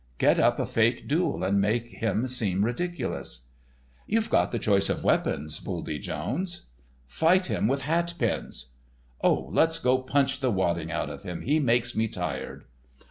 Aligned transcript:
"Get 0.17 0.39
up 0.39 0.57
a 0.59 0.65
fake 0.65 1.07
duel 1.07 1.43
and 1.43 1.61
make 1.61 1.89
him 1.89 2.27
seem 2.27 2.65
ridiculous." 2.65 3.45
"You've 4.07 4.31
got 4.31 4.51
the 4.51 4.57
choice 4.57 4.89
of 4.89 5.03
weapons, 5.03 5.59
Buldy 5.59 5.99
Jones." 6.01 6.65
"Fight 7.05 7.45
him 7.45 7.67
with 7.67 7.81
hat 7.81 8.15
pins." 8.17 8.71
"Oh, 9.23 9.49
let's 9.51 9.77
go 9.77 9.99
punch 9.99 10.39
the 10.39 10.49
wadding 10.49 10.91
out 10.91 11.11
of 11.11 11.21
him—he 11.21 11.59
makes 11.59 11.95
me 11.95 12.07
tired." 12.07 12.65